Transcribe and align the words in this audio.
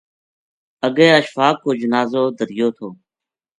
اگے 0.87 1.07
اشفاق 1.19 1.55
کو 1.63 1.69
جنازو 1.81 2.23
دھریو 2.37 2.67
تھو 2.77 2.87